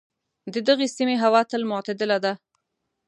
[0.53, 2.33] د دغې سیمې هوا تل معتدله ده.